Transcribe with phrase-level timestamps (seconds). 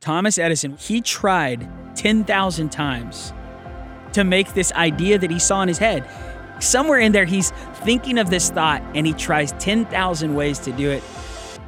[0.00, 3.34] Thomas Edison, he tried 10,000 times
[4.14, 6.08] to make this idea that he saw in his head.
[6.58, 7.50] Somewhere in there, he's
[7.84, 11.02] thinking of this thought and he tries 10,000 ways to do it.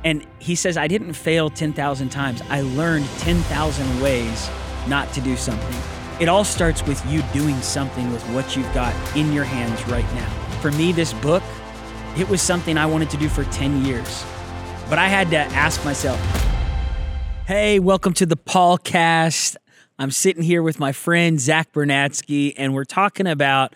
[0.03, 2.41] And he says, I didn't fail 10,000 times.
[2.49, 4.51] I learned 10,000 ways
[4.89, 5.79] not to do something.
[6.19, 10.11] It all starts with you doing something with what you've got in your hands right
[10.15, 10.31] now.
[10.63, 11.43] For me, this book,
[12.17, 14.25] it was something I wanted to do for 10 years.
[14.89, 16.19] But I had to ask myself,
[17.47, 19.57] hey, welcome to the Paulcast.
[19.99, 23.75] I'm sitting here with my friend Zach Bernatsky, and we're talking about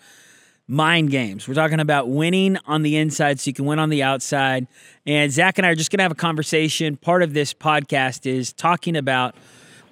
[0.69, 1.49] mind games.
[1.49, 4.67] We're talking about winning on the inside so you can win on the outside.
[5.05, 6.95] And Zach and I are just going to have a conversation.
[6.95, 9.35] Part of this podcast is talking about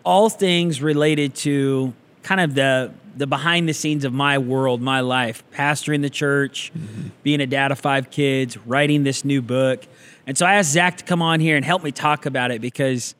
[0.05, 4.99] all things related to kind of the the behind the scenes of my world, my
[4.99, 7.09] life, pastoring the church, mm-hmm.
[7.23, 9.85] being a dad of five kids, writing this new book.
[10.27, 12.59] And so I asked Zach to come on here and help me talk about it
[12.59, 13.15] because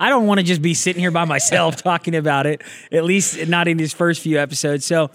[0.00, 3.46] I don't want to just be sitting here by myself talking about it, at least
[3.46, 4.84] not in these first few episodes.
[4.84, 5.10] So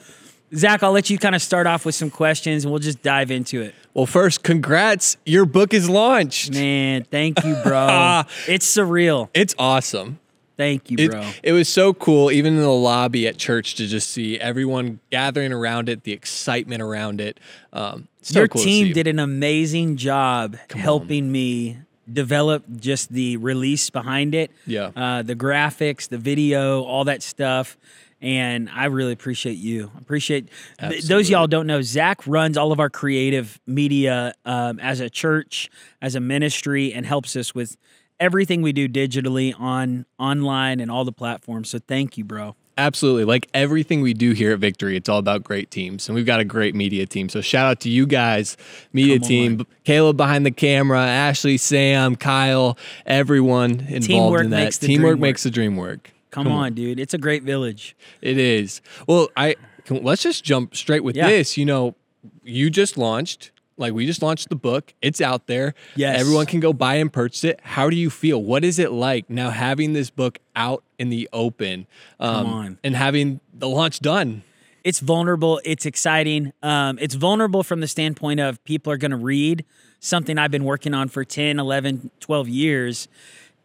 [0.53, 3.31] Zach, I'll let you kind of start off with some questions and we'll just dive
[3.31, 3.75] into it.
[3.93, 5.17] Well, first, congrats.
[5.25, 6.53] Your book is launched.
[6.53, 8.23] Man, thank you, bro.
[8.47, 9.29] it's surreal.
[9.33, 10.19] It's awesome.
[10.57, 11.21] Thank you, bro.
[11.21, 15.01] It, it, was so cool, even in the lobby at church, to just see everyone
[15.11, 17.41] gathering around it, the excitement around it.
[17.73, 21.31] Um, so Your cool team did an amazing job Come helping on.
[21.33, 21.77] me
[22.11, 24.51] develop just the release behind it.
[24.65, 24.91] Yeah.
[24.95, 27.77] Uh, the graphics, the video, all that stuff
[28.21, 29.91] and I really appreciate you.
[29.99, 31.81] Appreciate th- those y'all don't know.
[31.83, 35.69] Zach runs all of our creative media um, as a church,
[36.01, 37.77] as a ministry, and helps us with
[38.19, 41.69] everything we do digitally on online and all the platforms.
[41.69, 42.55] So thank you, bro.
[42.77, 43.23] Absolutely.
[43.23, 46.09] Like everything we do here at Victory, it's all about great teams.
[46.09, 47.29] And we've got a great media team.
[47.29, 48.57] So shout out to you guys,
[48.91, 54.73] media team, Caleb behind the camera, Ashley, Sam, Kyle, everyone involved Teamwork in that.
[54.73, 56.11] Teamwork makes the dream work.
[56.31, 56.99] Come, Come on, on, dude.
[56.99, 57.95] It's a great village.
[58.21, 58.81] It is.
[59.07, 61.27] Well, I can, let's just jump straight with yeah.
[61.27, 61.55] this.
[61.55, 61.95] You know,
[62.43, 64.93] you just launched like we just launched the book.
[65.01, 65.73] It's out there.
[65.95, 66.19] Yes.
[66.19, 67.59] Everyone can go buy and purchase it.
[67.63, 68.41] How do you feel?
[68.41, 71.87] What is it like now having this book out in the open?
[72.19, 72.79] Um, Come on.
[72.83, 74.43] And having the launch done.
[74.83, 75.59] It's vulnerable.
[75.65, 76.53] It's exciting.
[76.61, 79.65] Um, it's vulnerable from the standpoint of people are going to read
[79.99, 83.07] something I've been working on for 10, 11, 12 years.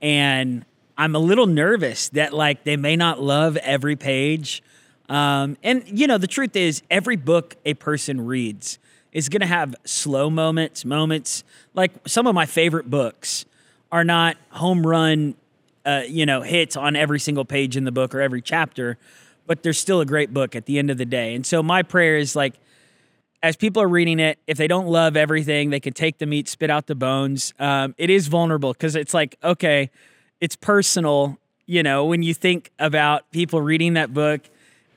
[0.00, 0.64] And
[0.96, 4.62] I'm a little nervous that like they may not love every page.
[5.10, 8.78] Um, and you know, the truth is, every book a person reads
[9.12, 11.44] is going to have slow moments, moments
[11.74, 13.44] like some of my favorite books
[13.90, 15.34] are not home run,
[15.84, 18.98] uh, you know, hits on every single page in the book or every chapter,
[19.46, 21.34] but they're still a great book at the end of the day.
[21.34, 22.54] And so my prayer is like,
[23.42, 26.46] as people are reading it, if they don't love everything, they can take the meat,
[26.46, 27.54] spit out the bones.
[27.58, 29.90] Um, it is vulnerable because it's like, okay,
[30.40, 34.42] it's personal, you know, when you think about people reading that book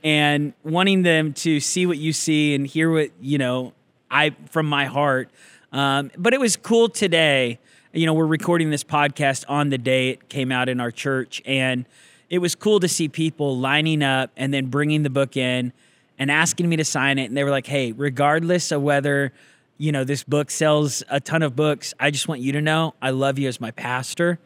[0.04, 3.74] and wanting them to see what you see and hear what, you know,
[4.14, 5.30] I from my heart.
[5.72, 7.60] Um, but it was cool today.
[7.94, 11.42] You know, we're recording this podcast on the day it came out in our church,
[11.46, 11.86] and
[12.30, 15.74] it was cool to see people lining up and then bringing the book in
[16.20, 17.26] and asking me to sign it.
[17.26, 19.34] And they were like, hey, regardless of whether,
[19.78, 22.94] you know, this book sells a ton of books, I just want you to know
[23.02, 24.40] I love you as my pastor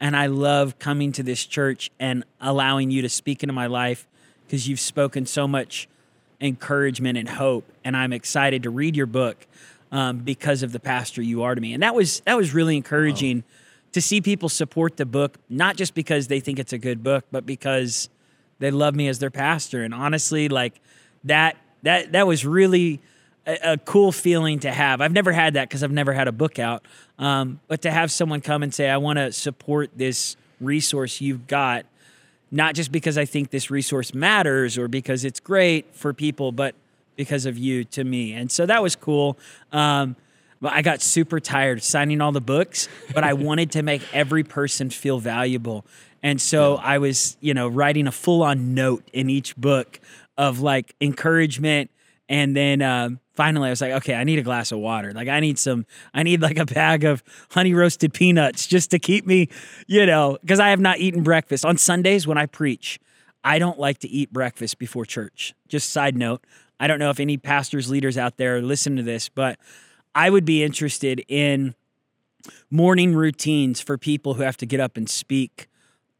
[0.00, 4.06] and I love coming to this church and allowing you to speak into my life
[4.46, 5.88] because you've spoken so much
[6.40, 7.70] encouragement and hope.
[7.84, 9.46] And I'm excited to read your book
[9.92, 11.72] um, because of the pastor you are to me.
[11.72, 13.42] And that was that was really encouraging wow.
[13.92, 17.24] to see people support the book, not just because they think it's a good book,
[17.30, 18.08] but because
[18.58, 19.82] they love me as their pastor.
[19.82, 20.80] And honestly, like
[21.24, 23.00] that that that was really
[23.46, 25.00] a, a cool feeling to have.
[25.00, 26.84] I've never had that because I've never had a book out.
[27.18, 31.46] Um, but to have someone come and say, I want to support this resource you've
[31.46, 31.86] got,
[32.54, 36.76] not just because I think this resource matters or because it's great for people, but
[37.16, 38.32] because of you to me.
[38.32, 39.36] And so that was cool.
[39.72, 40.14] Um,
[40.60, 44.44] but I got super tired signing all the books, but I wanted to make every
[44.44, 45.84] person feel valuable.
[46.22, 49.98] And so I was, you know, writing a full on note in each book
[50.38, 51.90] of like encouragement
[52.28, 55.12] and then um, finally I was like, okay, I need a glass of water.
[55.12, 58.98] Like I need some, I need like a bag of honey roasted peanuts just to
[58.98, 59.48] keep me,
[59.86, 61.64] you know, because I have not eaten breakfast.
[61.64, 62.98] On Sundays when I preach,
[63.42, 65.54] I don't like to eat breakfast before church.
[65.68, 66.44] Just side note.
[66.80, 69.58] I don't know if any pastors, leaders out there listen to this, but
[70.14, 71.74] I would be interested in
[72.70, 75.68] morning routines for people who have to get up and speak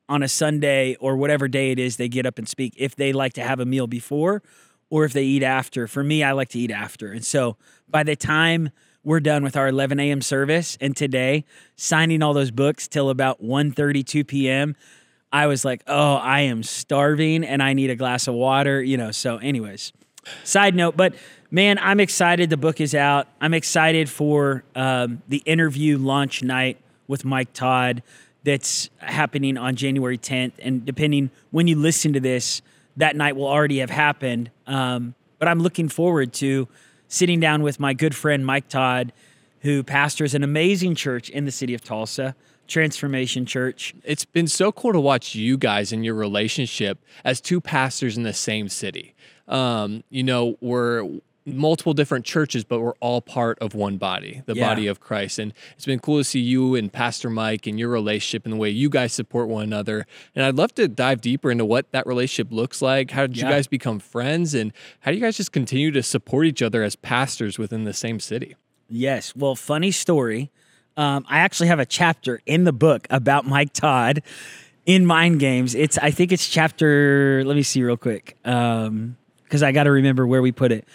[0.08, 3.12] on a Sunday or whatever day it is they get up and speak if they
[3.12, 4.42] like to have a meal before
[4.94, 5.88] or if they eat after.
[5.88, 7.10] For me, I like to eat after.
[7.10, 7.56] And so
[7.90, 8.70] by the time
[9.02, 10.20] we're done with our 11 a.m.
[10.20, 11.44] service and today
[11.74, 14.76] signing all those books till about 1.32 p.m.,
[15.32, 18.96] I was like, oh, I am starving and I need a glass of water, you
[18.96, 19.10] know.
[19.10, 19.92] So, anyways,
[20.44, 21.16] side note, but
[21.50, 22.48] man, I'm excited.
[22.48, 23.26] The book is out.
[23.40, 28.04] I'm excited for um, the interview launch night with Mike Todd
[28.44, 30.52] that's happening on January 10th.
[30.60, 32.62] And depending when you listen to this,
[32.96, 34.50] that night will already have happened.
[34.66, 36.68] Um, but I'm looking forward to
[37.08, 39.12] sitting down with my good friend Mike Todd,
[39.60, 42.34] who pastors an amazing church in the city of Tulsa.
[42.66, 43.94] Transformation Church.
[44.04, 48.22] It's been so cool to watch you guys and your relationship as two pastors in
[48.22, 49.14] the same city.
[49.48, 51.06] Um, you know, we're
[51.46, 54.68] multiple different churches, but we're all part of one body, the yeah.
[54.68, 55.38] body of Christ.
[55.38, 58.56] And it's been cool to see you and Pastor Mike and your relationship and the
[58.56, 60.06] way you guys support one another.
[60.34, 63.10] And I'd love to dive deeper into what that relationship looks like.
[63.10, 63.46] How did yeah.
[63.46, 64.54] you guys become friends?
[64.54, 67.92] And how do you guys just continue to support each other as pastors within the
[67.92, 68.56] same city?
[68.88, 69.34] Yes.
[69.36, 70.50] Well, funny story.
[70.96, 74.22] Um, I actually have a chapter in the book about Mike Todd
[74.86, 75.74] in Mind Games.
[75.74, 77.42] It's I think it's chapter.
[77.44, 79.16] Let me see real quick, because um,
[79.52, 80.86] I got to remember where we put it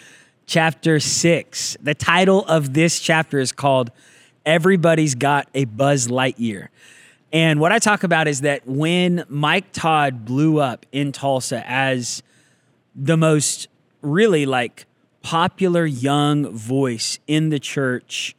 [0.50, 1.76] chapter 6.
[1.80, 3.92] The title of this chapter is called
[4.44, 6.68] Everybody's Got a Buzz Lightyear.
[7.32, 12.24] And what I talk about is that when Mike Todd blew up in Tulsa as
[12.96, 13.68] the most
[14.02, 14.86] really like
[15.22, 18.34] popular young voice in the church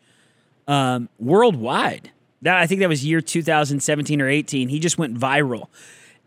[0.67, 2.11] um, worldwide,
[2.41, 5.67] that I think that was year 2017 or 18, he just went viral.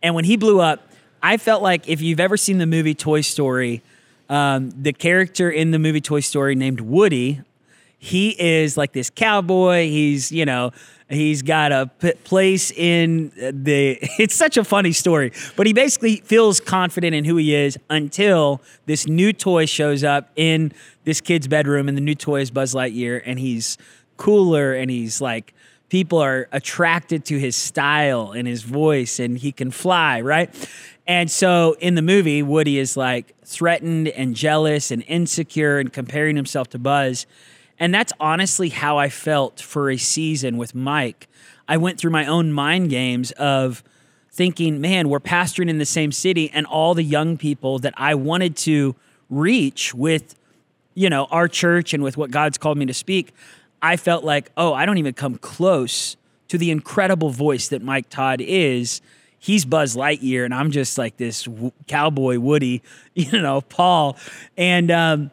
[0.03, 0.89] And when he blew up,
[1.23, 3.83] I felt like if you've ever seen the movie Toy Story,
[4.35, 7.41] um, the character in the movie Toy Story named Woody,
[7.99, 9.89] he is like this cowboy.
[9.89, 10.73] He's, you know,
[11.09, 13.97] he's got a p- place in the.
[14.19, 18.61] It's such a funny story, but he basically feels confident in who he is until
[18.87, 20.73] this new toy shows up in
[21.05, 23.79] this kid's bedroom, and the new toy is Buzz Lightyear, and he's
[24.17, 25.55] cooler and he's like
[25.89, 30.51] people are attracted to his style and his voice and he can fly, right?
[31.07, 36.37] And so in the movie, Woody is like threatened and jealous and insecure and comparing
[36.37, 37.27] himself to Buzz.
[37.79, 41.29] And that's honestly how I felt for a season with Mike.
[41.69, 43.83] I went through my own mind games of
[44.31, 48.15] thinking, man, we're pastoring in the same city, and all the young people that I
[48.17, 48.97] wanted to
[49.31, 50.35] reach with,
[50.95, 53.33] you know, our church and with what God's called me to speak,
[53.81, 56.17] I felt like, oh, I don't even come close
[56.49, 59.01] to the incredible voice that Mike Todd is
[59.45, 62.83] he's Buzz Lightyear, and I'm just like this w- cowboy Woody,
[63.15, 64.17] you know, Paul.
[64.57, 65.31] And um,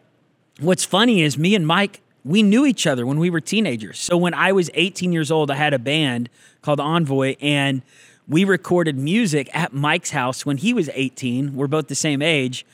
[0.60, 4.00] what's funny is me and Mike, we knew each other when we were teenagers.
[4.00, 6.30] So when I was 18 years old, I had a band
[6.62, 7.84] called Envoy, and
[8.28, 11.56] we recorded music at Mike's house when he was 18.
[11.56, 12.66] We're both the same age.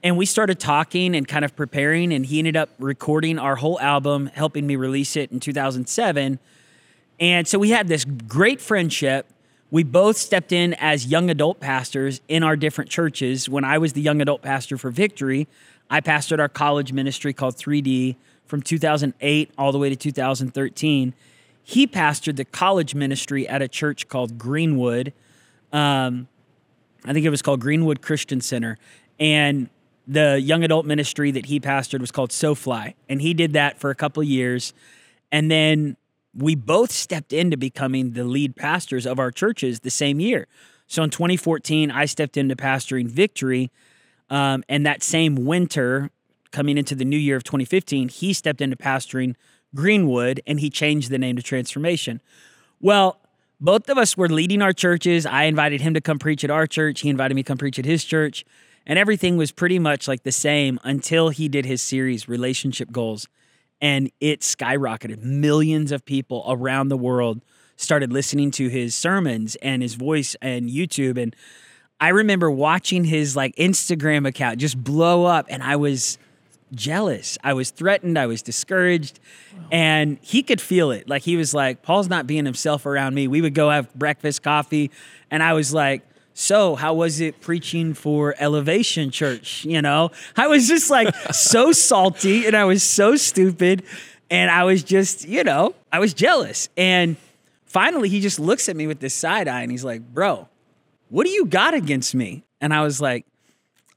[0.03, 3.79] And we started talking and kind of preparing, and he ended up recording our whole
[3.79, 6.39] album, helping me release it in 2007.
[7.19, 9.27] And so we had this great friendship
[9.71, 13.47] we both stepped in as young adult pastors in our different churches.
[13.47, 15.47] When I was the young adult pastor for Victory,
[15.89, 21.13] I pastored our college ministry called 3D from 2008 all the way to 2013.
[21.63, 25.13] He pastored the college ministry at a church called Greenwood.
[25.71, 26.27] Um,
[27.05, 28.77] I think it was called Greenwood Christian Center.
[29.19, 29.69] And
[30.05, 32.95] the young adult ministry that he pastored was called SoFly.
[33.07, 34.73] And he did that for a couple years.
[35.31, 35.95] And then
[36.33, 40.47] we both stepped into becoming the lead pastors of our churches the same year.
[40.87, 43.71] So in 2014, I stepped into pastoring Victory.
[44.29, 46.09] Um, and that same winter,
[46.51, 49.35] coming into the new year of 2015, he stepped into pastoring
[49.75, 52.21] Greenwood and he changed the name to Transformation.
[52.79, 53.19] Well,
[53.59, 55.25] both of us were leading our churches.
[55.25, 57.01] I invited him to come preach at our church.
[57.01, 58.43] He invited me to come preach at his church.
[58.85, 63.27] And everything was pretty much like the same until he did his series, Relationship Goals
[63.81, 65.23] and it skyrocketed.
[65.23, 67.41] Millions of people around the world
[67.75, 71.17] started listening to his sermons and his voice and YouTube.
[71.17, 71.35] And
[71.99, 76.17] I remember watching his like Instagram account just blow up, and I was
[76.73, 77.37] jealous.
[77.43, 78.17] I was threatened.
[78.17, 79.19] I was discouraged.
[79.53, 79.63] Wow.
[79.71, 81.09] And he could feel it.
[81.09, 83.27] Like he was like, Paul's not being himself around me.
[83.27, 84.91] We would go have breakfast, coffee.
[85.29, 90.47] And I was like, so how was it preaching for elevation church you know i
[90.47, 93.83] was just like so salty and i was so stupid
[94.29, 97.17] and i was just you know i was jealous and
[97.65, 100.47] finally he just looks at me with this side eye and he's like bro
[101.09, 103.25] what do you got against me and i was like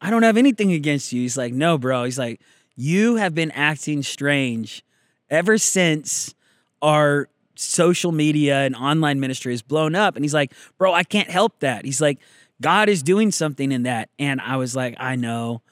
[0.04, 1.22] I don't have anything against you.
[1.22, 2.04] He's like, no, bro.
[2.04, 2.38] He's like,
[2.76, 4.84] you have been acting strange
[5.30, 6.34] ever since
[6.82, 10.16] our social media and online ministry has blown up.
[10.16, 11.84] And he's like, bro, I can't help that.
[11.84, 12.18] He's like,
[12.60, 14.08] God is doing something in that.
[14.18, 15.62] And I was like, I know.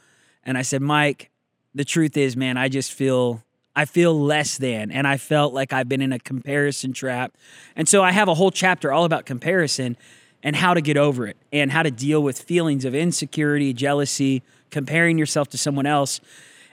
[0.45, 1.31] And I said, Mike,
[1.75, 3.43] the truth is, man, I just feel
[3.75, 7.37] I feel less than and I felt like I've been in a comparison trap.
[7.75, 9.97] And so I have a whole chapter all about comparison
[10.43, 14.43] and how to get over it and how to deal with feelings of insecurity, jealousy,
[14.71, 16.21] comparing yourself to someone else.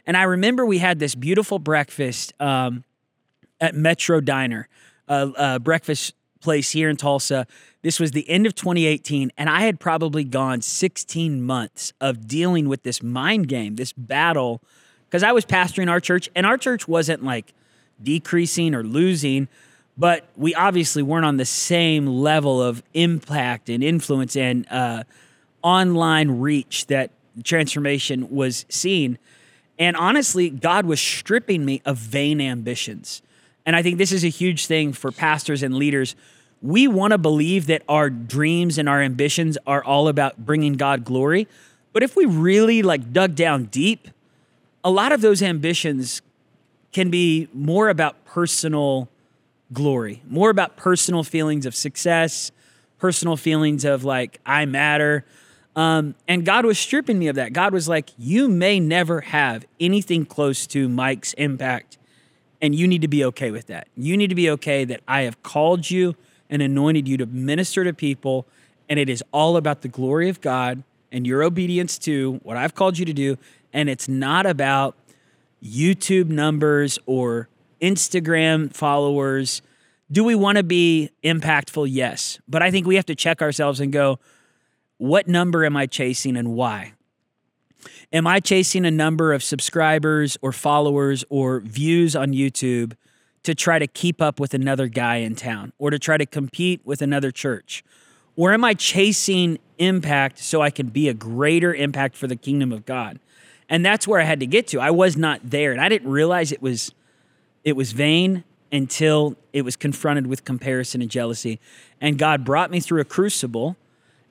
[0.05, 2.83] And I remember we had this beautiful breakfast um,
[3.61, 4.67] at Metro Diner,
[5.09, 7.45] a, breakfast place here in Tulsa.
[7.81, 12.69] This was the end of 2018, and I had probably gone 16 months of dealing
[12.69, 14.61] with this mind game, this battle,
[15.07, 17.53] because I was pastoring our church, and our church wasn't like
[18.01, 19.47] decreasing or losing,
[19.97, 25.03] but we obviously weren't on the same level of impact and influence and uh,
[25.61, 27.11] online reach that
[27.43, 29.17] transformation was seeing.
[29.77, 33.21] And honestly, God was stripping me of vain ambitions.
[33.65, 36.15] And I think this is a huge thing for pastors and leaders.
[36.61, 41.05] We want to believe that our dreams and our ambitions are all about bringing God
[41.05, 41.47] glory.
[41.93, 44.07] But if we really like dug down deep,
[44.83, 46.21] a lot of those ambitions
[46.91, 49.09] can be more about personal
[49.71, 52.51] glory, more about personal feelings of success,
[52.97, 55.25] personal feelings of like, I matter.
[55.75, 57.53] Um, and God was stripping me of that.
[57.53, 61.97] God was like, You may never have anything close to Mike's impact,
[62.61, 63.87] and you need to be okay with that.
[63.95, 66.15] You need to be okay that I have called you
[66.49, 68.45] and anointed you to minister to people,
[68.89, 72.75] and it is all about the glory of God and your obedience to what I've
[72.75, 73.37] called you to do.
[73.71, 74.95] And it's not about
[75.63, 77.49] YouTube numbers or
[77.81, 79.61] Instagram followers.
[80.11, 81.87] Do we want to be impactful?
[81.89, 82.39] Yes.
[82.47, 84.19] But I think we have to check ourselves and go,
[84.97, 86.93] what number am I chasing and why?
[88.11, 92.93] Am I chasing a number of subscribers or followers or views on YouTube
[93.43, 96.81] to try to keep up with another guy in town or to try to compete
[96.83, 97.83] with another church?
[98.35, 102.71] Or am I chasing impact so I can be a greater impact for the kingdom
[102.71, 103.19] of God?
[103.69, 104.79] And that's where I had to get to.
[104.79, 106.93] I was not there and I didn't realize it was
[107.63, 111.59] it was vain until it was confronted with comparison and jealousy.
[111.99, 113.75] And God brought me through a crucible.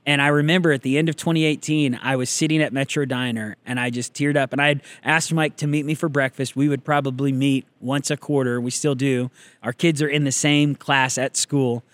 [0.09, 3.79] And I remember at the end of 2018, I was sitting at Metro Diner and
[3.79, 4.55] I just teared up.
[4.55, 6.57] And I had asked Mike to meet me for breakfast.
[6.57, 8.59] We would probably meet once a quarter.
[8.59, 9.31] We still do.
[9.63, 11.85] Our kids are in the same class at school.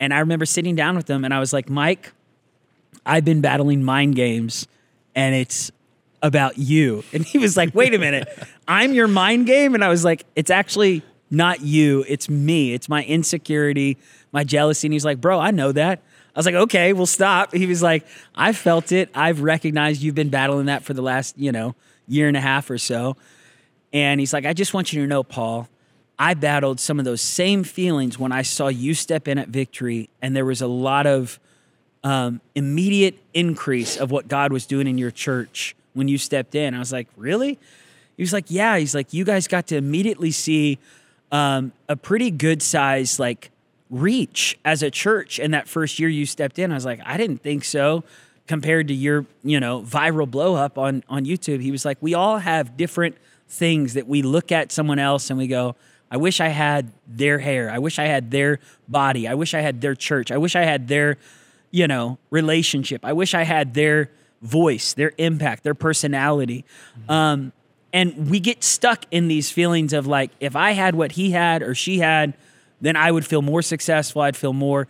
[0.00, 2.12] And I remember sitting down with them and I was like, Mike,
[3.06, 4.66] I've been battling mind games
[5.14, 5.70] and it's
[6.20, 7.04] about you.
[7.12, 8.26] And he was like, wait a minute,
[8.66, 9.76] I'm your mind game?
[9.76, 12.74] And I was like, it's actually not you, it's me.
[12.74, 13.98] It's my insecurity,
[14.32, 14.88] my jealousy.
[14.88, 16.02] And he's like, bro, I know that.
[16.34, 17.52] I was like, okay, we'll stop.
[17.52, 19.10] He was like, I felt it.
[19.14, 21.74] I've recognized you've been battling that for the last, you know,
[22.08, 23.16] year and a half or so.
[23.92, 25.68] And he's like, I just want you to know, Paul,
[26.18, 30.08] I battled some of those same feelings when I saw you step in at victory.
[30.22, 31.38] And there was a lot of
[32.02, 36.74] um, immediate increase of what God was doing in your church when you stepped in.
[36.74, 37.58] I was like, really?
[38.16, 38.78] He was like, yeah.
[38.78, 40.78] He's like, you guys got to immediately see
[41.30, 43.50] um, a pretty good size like
[43.92, 46.72] reach as a church in that first year you stepped in.
[46.72, 48.02] I was like, I didn't think so
[48.48, 51.60] compared to your, you know, viral blow up on on YouTube.
[51.60, 53.16] He was like, we all have different
[53.48, 55.76] things that we look at someone else and we go,
[56.10, 57.70] I wish I had their hair.
[57.70, 58.58] I wish I had their
[58.88, 59.28] body.
[59.28, 60.32] I wish I had their church.
[60.32, 61.18] I wish I had their,
[61.70, 63.04] you know, relationship.
[63.04, 66.64] I wish I had their voice, their impact, their personality.
[67.08, 67.52] Um,
[67.92, 71.62] and we get stuck in these feelings of like, if I had what he had
[71.62, 72.34] or she had,
[72.82, 74.20] then I would feel more successful.
[74.20, 74.88] I'd feel more.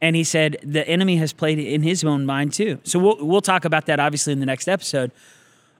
[0.00, 2.78] And he said the enemy has played in his own mind too.
[2.84, 5.10] So we'll we'll talk about that obviously in the next episode.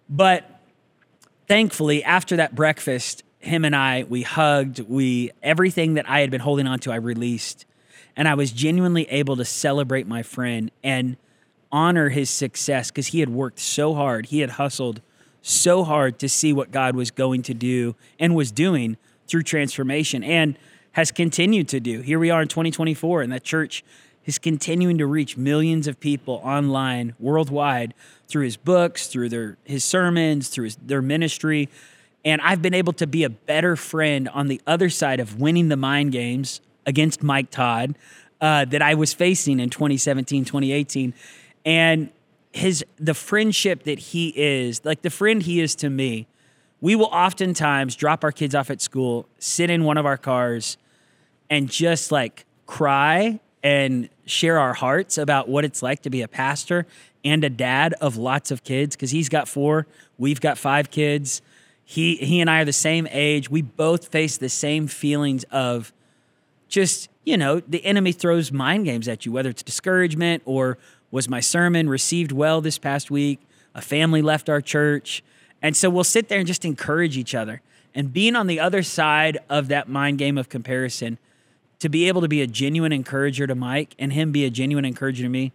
[0.08, 0.60] But
[1.46, 4.80] thankfully, after that breakfast, him and I we hugged.
[4.80, 7.66] We everything that I had been holding on to, I released,
[8.16, 11.16] and I was genuinely able to celebrate my friend and
[11.70, 14.26] honor his success because he had worked so hard.
[14.26, 15.00] He had hustled
[15.42, 20.22] so hard to see what God was going to do and was doing through transformation
[20.22, 20.56] and
[20.92, 22.00] has continued to do.
[22.00, 23.84] Here we are in 2024, and that church
[24.24, 27.94] is continuing to reach millions of people online worldwide
[28.28, 31.68] through his books, through their his sermons, through his, their ministry.
[32.24, 35.68] And I've been able to be a better friend on the other side of winning
[35.68, 37.96] the mind games against Mike Todd
[38.40, 41.14] uh, that I was facing in 2017, 2018
[41.64, 42.10] and
[42.52, 46.26] his the friendship that he is like the friend he is to me
[46.80, 50.76] we will oftentimes drop our kids off at school sit in one of our cars
[51.52, 56.26] and just like cry and share our hearts about what it's like to be a
[56.26, 56.86] pastor
[57.26, 61.42] and a dad of lots of kids because he's got four, we've got five kids.
[61.84, 63.50] He he and I are the same age.
[63.50, 65.92] We both face the same feelings of
[66.68, 70.78] just you know the enemy throws mind games at you, whether it's discouragement or
[71.10, 73.40] was my sermon received well this past week?
[73.74, 75.22] A family left our church,
[75.60, 77.60] and so we'll sit there and just encourage each other.
[77.94, 81.18] And being on the other side of that mind game of comparison,
[81.82, 84.84] to be able to be a genuine encourager to Mike and him be a genuine
[84.84, 85.50] encourager to me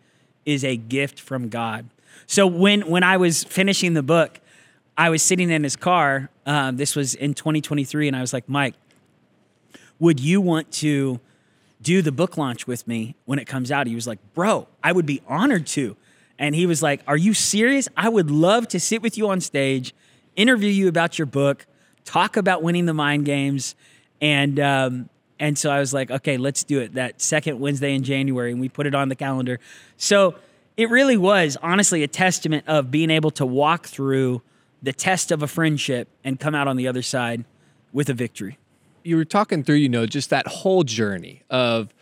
[0.45, 1.89] is a gift from God.
[2.25, 4.41] So when when I was finishing the book,
[4.97, 6.29] I was sitting in his car.
[6.45, 8.73] Um, this was in 2023, and I was like, Mike,
[9.99, 11.21] would you want to
[11.81, 13.87] do the book launch with me when it comes out?
[13.87, 15.95] He was like, Bro, I would be honored to.
[16.37, 17.87] And he was like, Are you serious?
[17.95, 19.95] I would love to sit with you on stage,
[20.35, 21.65] interview you about your book,
[22.03, 23.75] talk about winning the mind games.
[24.19, 28.03] And, um, and so I was like, okay, let's do it that second Wednesday in
[28.03, 28.51] January.
[28.51, 29.59] And we put it on the calendar.
[29.97, 30.35] So
[30.75, 34.41] it really was honestly a testament of being able to walk through
[34.81, 37.45] the test of a friendship and come out on the other side
[37.91, 38.57] with a victory
[39.07, 41.93] you were talking through, you know, just that whole journey of,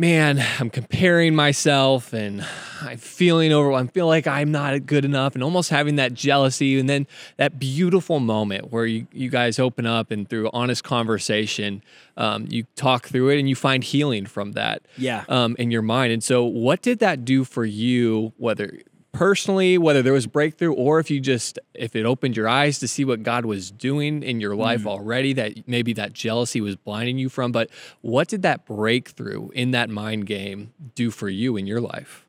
[0.00, 2.42] man, I'm comparing myself and
[2.80, 6.80] I'm feeling over, I feel like I'm not good enough and almost having that jealousy.
[6.80, 11.82] And then that beautiful moment where you, you guys open up and through honest conversation,
[12.16, 15.24] um, you talk through it and you find healing from that yeah.
[15.28, 16.14] um, in your mind.
[16.14, 18.80] And so, what did that do for you, whether
[19.12, 22.88] personally, whether there was breakthrough or if you just if it opened your eyes to
[22.88, 24.86] see what God was doing in your life mm.
[24.86, 29.72] already that maybe that jealousy was blinding you from, but what did that breakthrough in
[29.72, 32.26] that mind game do for you in your life?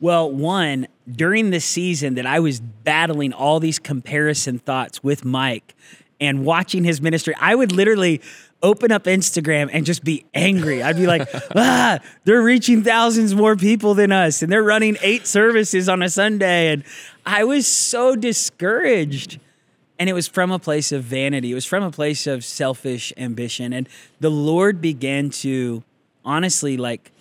[0.00, 5.74] Well, one, during the season that I was battling all these comparison thoughts with Mike
[6.20, 8.20] and watching his ministry, I would literally
[8.64, 10.82] open up Instagram and just be angry.
[10.82, 15.26] I'd be like, ah, they're reaching thousands more people than us and they're running eight
[15.26, 16.72] services on a Sunday.
[16.72, 16.82] And
[17.24, 19.38] I was so discouraged.
[19.96, 23.12] And it was from a place of vanity, it was from a place of selfish
[23.16, 23.72] ambition.
[23.72, 25.84] And the Lord began to
[26.24, 27.12] honestly like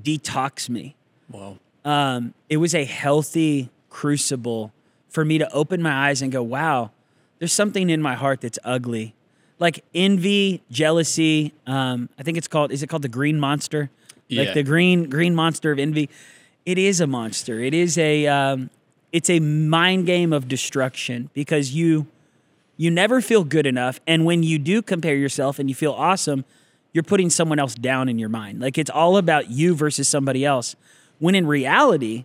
[0.00, 0.96] detox me.
[1.30, 1.58] Wow.
[1.84, 4.72] Um, it was a healthy crucible
[5.08, 6.90] for me to open my eyes and go, wow,
[7.38, 9.14] there's something in my heart that's ugly
[9.60, 11.52] like envy, jealousy.
[11.66, 12.72] Um, I think it's called.
[12.72, 13.90] Is it called the green monster?
[14.26, 14.44] Yeah.
[14.44, 16.10] Like the green green monster of envy.
[16.66, 17.60] It is a monster.
[17.60, 18.26] It is a.
[18.26, 18.70] Um,
[19.12, 22.06] it's a mind game of destruction because you
[22.76, 26.44] you never feel good enough, and when you do compare yourself and you feel awesome,
[26.92, 28.60] you're putting someone else down in your mind.
[28.60, 30.76] Like it's all about you versus somebody else.
[31.18, 32.24] When in reality,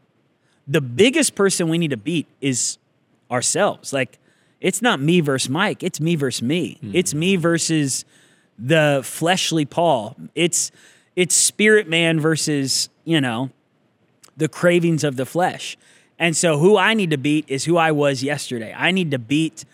[0.67, 2.77] the biggest person we need to beat is
[3.29, 3.91] ourselves.
[3.91, 4.17] Like
[4.65, 5.83] it's not me versus Mike.
[5.83, 6.79] It's me versus me.
[6.81, 6.95] Mm-hmm.
[6.95, 8.03] It's me versus
[8.57, 10.15] the fleshly Paul.
[10.33, 10.71] It's
[11.15, 13.51] it's spirit man versus you know
[14.35, 15.77] the cravings of the flesh.
[16.17, 18.73] And so who I need to beat is who I was yesterday.
[18.75, 19.65] I need to beat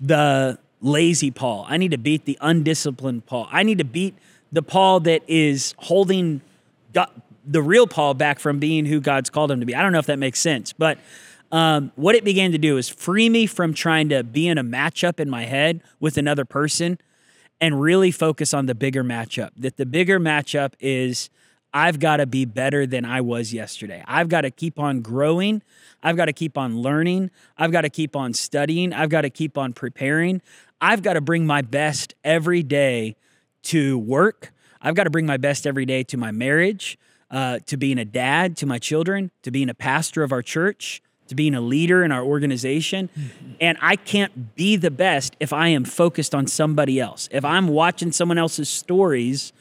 [0.00, 1.64] the lazy Paul.
[1.68, 3.46] I need to beat the undisciplined Paul.
[3.52, 4.16] I need to beat
[4.50, 6.40] the Paul that is holding
[6.92, 9.76] the real Paul back from being who God's called him to be.
[9.76, 10.98] I don't know if that makes sense, but
[11.50, 14.64] um, what it began to do is free me from trying to be in a
[14.64, 16.98] matchup in my head with another person
[17.60, 19.50] and really focus on the bigger matchup.
[19.56, 21.28] That the bigger matchup is
[21.72, 24.02] I've got to be better than I was yesterday.
[24.06, 25.62] I've got to keep on growing.
[26.02, 27.30] I've got to keep on learning.
[27.56, 28.92] I've got to keep on studying.
[28.92, 30.42] I've got to keep on preparing.
[30.80, 33.16] I've got to bring my best every day
[33.64, 34.52] to work.
[34.80, 36.98] I've got to bring my best every day to my marriage,
[37.30, 41.02] uh, to being a dad to my children, to being a pastor of our church
[41.30, 43.08] to being a leader in our organization.
[43.18, 43.52] Mm-hmm.
[43.60, 47.28] And I can't be the best if I am focused on somebody else.
[47.32, 49.52] If I'm watching someone else's stories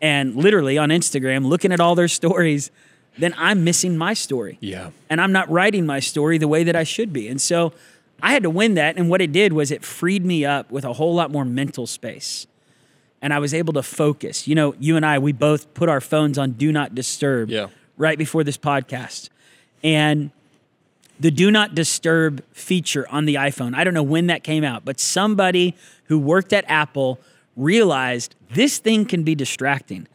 [0.00, 2.70] and literally on Instagram looking at all their stories,
[3.16, 4.58] then I'm missing my story.
[4.60, 4.90] Yeah.
[5.08, 7.28] And I'm not writing my story the way that I should be.
[7.28, 7.72] And so
[8.20, 8.96] I had to win that.
[8.96, 11.86] And what it did was it freed me up with a whole lot more mental
[11.86, 12.46] space.
[13.22, 14.48] And I was able to focus.
[14.48, 17.68] You know, you and I, we both put our phones on do not disturb yeah.
[17.96, 19.30] right before this podcast.
[19.82, 20.32] And
[21.18, 23.74] the do not disturb feature on the iPhone.
[23.74, 25.74] I don't know when that came out, but somebody
[26.04, 27.20] who worked at Apple
[27.56, 30.08] realized this thing can be distracting.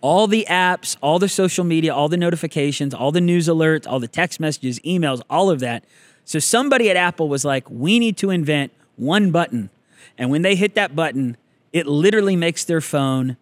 [0.00, 4.00] All the apps, all the social media, all the notifications, all the news alerts, all
[4.00, 5.84] the text messages, emails, all of that.
[6.24, 9.70] So somebody at Apple was like, we need to invent one button.
[10.18, 11.36] And when they hit that button,
[11.72, 13.36] it literally makes their phone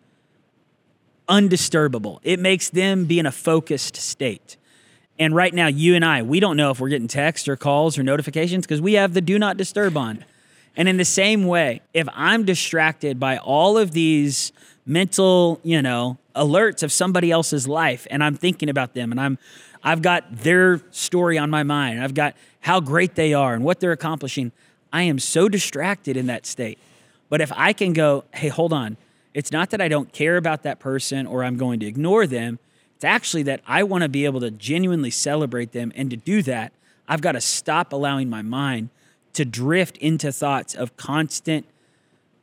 [1.28, 2.20] undisturbable.
[2.22, 4.56] It makes them be in a focused state.
[5.18, 7.98] And right now, you and I, we don't know if we're getting texts or calls
[7.98, 10.24] or notifications because we have the do not disturb on.
[10.76, 14.52] And in the same way, if I'm distracted by all of these
[14.84, 19.38] mental, you know, alerts of somebody else's life and I'm thinking about them and I'm
[19.84, 21.96] I've got their story on my mind.
[21.96, 24.50] And I've got how great they are and what they're accomplishing.
[24.92, 26.78] I am so distracted in that state.
[27.28, 28.96] But if I can go, hey, hold on.
[29.34, 32.58] It's not that I don't care about that person or I'm going to ignore them.
[32.96, 35.92] It's actually that I want to be able to genuinely celebrate them.
[35.94, 36.72] And to do that,
[37.08, 38.90] I've got to stop allowing my mind
[39.34, 41.66] to drift into thoughts of constant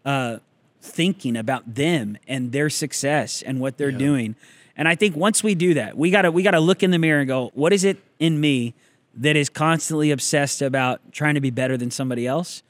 [0.06, 0.38] uh,
[0.82, 3.98] thinking about them and their success and what they're yeah.
[3.98, 4.36] doing.
[4.76, 7.20] And I think once we do that, we gotta we gotta look in the mirror
[7.20, 8.74] and go, what is it in me
[9.16, 12.64] that is constantly obsessed about trying to be better than somebody else?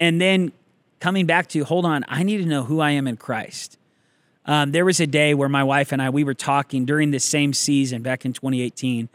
[0.00, 0.52] And then
[1.00, 3.78] coming back to, hold on, I need to know who I am in Christ.
[4.46, 7.24] Um, there was a day where my wife and I we were talking during this
[7.24, 9.08] same season back in 2018,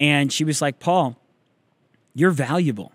[0.00, 1.16] and she was like, "Paul,
[2.14, 2.92] you're valuable,"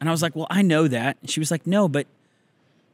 [0.00, 2.06] and I was like, "Well, I know that." And she was like, "No, but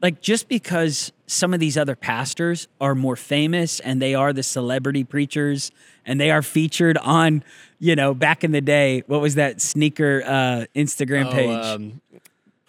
[0.03, 4.43] like just because some of these other pastors are more famous and they are the
[4.43, 5.71] celebrity preachers
[6.05, 7.45] and they are featured on,
[7.79, 11.65] you know, back in the day, what was that sneaker uh, Instagram oh, page?
[11.65, 12.01] Um,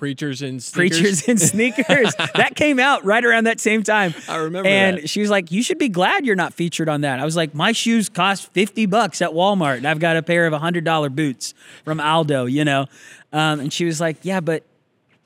[0.04, 1.00] Preachers and sneakers.
[1.00, 2.14] Preachers and sneakers.
[2.36, 4.14] that came out right around that same time.
[4.28, 4.68] I remember.
[4.68, 5.10] And that.
[5.10, 7.56] she was like, "You should be glad you're not featured on that." I was like,
[7.56, 11.10] "My shoes cost fifty bucks at Walmart, and I've got a pair of hundred dollar
[11.10, 11.54] boots
[11.86, 12.88] from Aldo." You know,
[13.32, 14.64] um, and she was like, "Yeah, but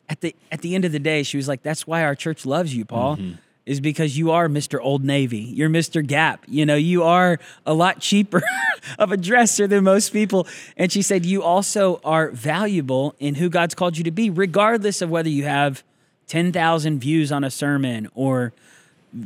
[0.10, 2.46] at the at the end of the day, she was like, "That's why our church
[2.46, 3.36] loves you, Paul." Mm-hmm.
[3.68, 4.80] Is because you are Mr.
[4.82, 5.40] Old Navy.
[5.40, 6.06] You're Mr.
[6.06, 6.46] Gap.
[6.48, 8.42] You know, you are a lot cheaper
[9.00, 10.48] of a dresser than most people.
[10.78, 15.02] And she said, You also are valuable in who God's called you to be, regardless
[15.02, 15.84] of whether you have
[16.28, 18.54] 10,000 views on a sermon or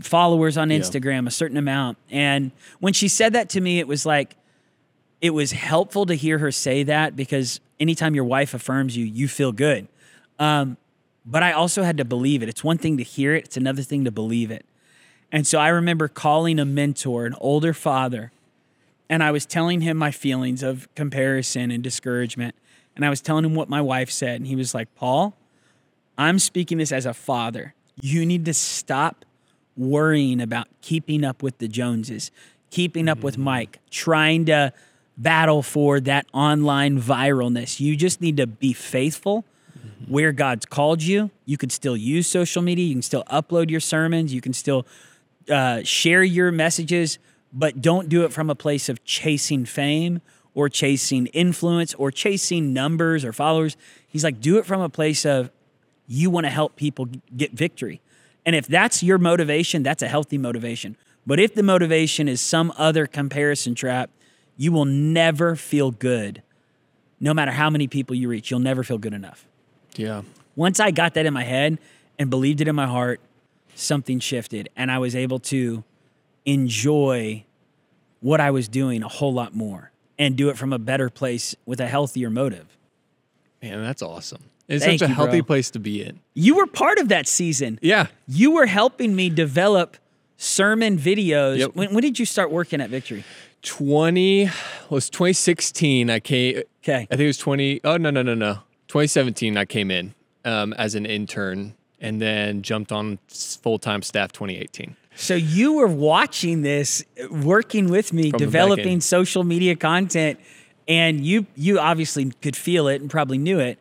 [0.01, 1.27] followers on Instagram, yeah.
[1.27, 1.99] a certain amount.
[2.09, 4.35] And when she said that to me, it was like,
[5.21, 9.27] it was helpful to hear her say that because anytime your wife affirms you, you
[9.27, 9.87] feel good.
[10.39, 10.77] Um,
[11.25, 12.49] but I also had to believe it.
[12.49, 14.65] It's one thing to hear it, it's another thing to believe it.
[15.31, 18.31] And so I remember calling a mentor, an older father,
[19.09, 22.55] and I was telling him my feelings of comparison and discouragement.
[22.95, 24.35] And I was telling him what my wife said.
[24.37, 25.33] And he was like, Paul,
[26.17, 27.73] I'm speaking this as a father.
[28.01, 29.25] You need to stop
[29.77, 32.31] worrying about keeping up with the Joneses,
[32.69, 33.43] keeping up with mm-hmm.
[33.43, 34.73] Mike, trying to
[35.17, 37.79] battle for that online viralness.
[37.79, 39.45] You just need to be faithful
[40.07, 41.31] where God's called you.
[41.45, 42.85] You could still use social media.
[42.85, 44.33] You can still upload your sermons.
[44.33, 44.85] You can still
[45.49, 47.19] uh, share your messages,
[47.53, 50.21] but don't do it from a place of chasing fame
[50.53, 53.77] or chasing influence or chasing numbers or followers.
[54.07, 55.51] He's like, do it from a place of
[56.07, 58.01] you want to help people get victory.
[58.45, 60.97] And if that's your motivation, that's a healthy motivation.
[61.25, 64.09] But if the motivation is some other comparison trap,
[64.57, 66.41] you will never feel good.
[67.19, 69.45] No matter how many people you reach, you'll never feel good enough.
[69.95, 70.21] Yeah.
[70.55, 71.77] Once I got that in my head
[72.19, 73.19] and believed it in my heart,
[73.75, 75.83] something shifted and I was able to
[76.45, 77.45] enjoy
[78.19, 81.55] what I was doing a whole lot more and do it from a better place
[81.65, 82.77] with a healthier motive.
[83.61, 84.43] Man, that's awesome.
[84.67, 85.47] It's Thank such a you, healthy bro.
[85.47, 86.19] place to be in.
[86.33, 87.79] You were part of that season.
[87.81, 88.07] Yeah.
[88.27, 89.97] You were helping me develop
[90.37, 91.57] sermon videos.
[91.57, 91.75] Yep.
[91.75, 93.23] When, when did you start working at Victory?
[93.63, 94.49] 20
[94.89, 96.93] was 2016 I came Okay.
[96.93, 98.59] I think it was 20 Oh no no no no.
[98.91, 104.33] 2017, I came in um, as an intern and then jumped on full time staff
[104.33, 104.97] 2018.
[105.15, 110.41] So you were watching this, working with me, From developing social media content,
[110.89, 113.79] and you you obviously could feel it and probably knew it.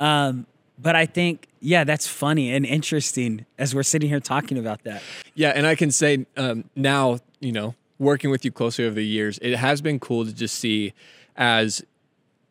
[0.00, 0.44] Um,
[0.76, 5.02] but I think, yeah, that's funny and interesting as we're sitting here talking about that.
[5.36, 9.06] Yeah, and I can say um, now, you know, working with you closely over the
[9.06, 10.94] years, it has been cool to just see
[11.36, 11.84] as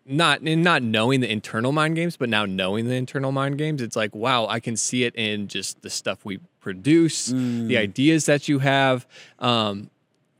[0.07, 3.81] not in not knowing the internal mind games, but now knowing the internal mind games,
[3.81, 7.67] it's like, wow, I can see it in just the stuff we produce, mm.
[7.67, 9.05] the ideas that you have.
[9.39, 9.89] Um,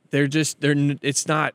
[0.10, 1.54] they're just they're it's not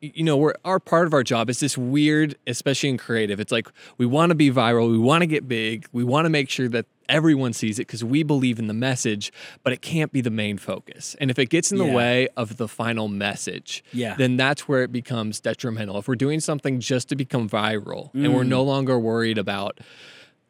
[0.00, 3.52] you know we're our part of our job is this weird especially in creative it's
[3.52, 6.48] like we want to be viral we want to get big we want to make
[6.48, 9.32] sure that everyone sees it because we believe in the message
[9.62, 11.94] but it can't be the main focus and if it gets in the yeah.
[11.94, 14.14] way of the final message yeah.
[14.16, 18.24] then that's where it becomes detrimental if we're doing something just to become viral mm.
[18.24, 18.66] and we're no mm.
[18.66, 19.80] longer worried about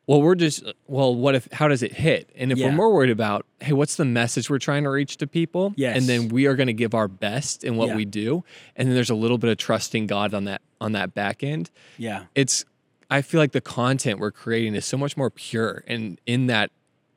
[0.09, 2.31] well, we're just, well, what if, how does it hit?
[2.35, 2.67] And if yeah.
[2.67, 5.75] we're more worried about, hey, what's the message we're trying to reach to people?
[5.77, 5.99] Yes.
[5.99, 7.97] And then we are going to give our best in what yeah.
[7.97, 8.43] we do.
[8.75, 11.71] And then there's a little bit of trusting God on that, on that back end.
[11.99, 12.25] Yeah.
[12.35, 12.65] It's,
[13.11, 15.85] I feel like the content we're creating is so much more pure.
[15.87, 16.71] And in that,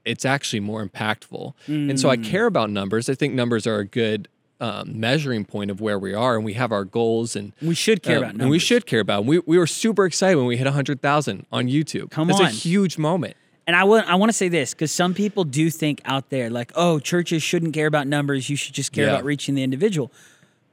[0.04, 1.54] it's actually more impactful.
[1.70, 1.92] Mm.
[1.92, 2.26] And so I mm.
[2.26, 3.08] care about numbers.
[3.08, 4.28] I think numbers are a good
[4.62, 8.02] um, measuring point of where we are, and we have our goals, and we should
[8.04, 8.28] care uh, about.
[8.34, 8.42] Numbers.
[8.44, 9.22] And we should care about.
[9.22, 9.28] Them.
[9.28, 12.12] We we were super excited when we hit hundred thousand on YouTube.
[12.12, 13.36] Come That's on, a huge moment.
[13.68, 16.50] and I want I want to say this because some people do think out there
[16.50, 18.50] like, oh, churches shouldn't care about numbers.
[18.50, 19.12] You should just care Yeah.
[19.14, 20.12] about reaching the individual.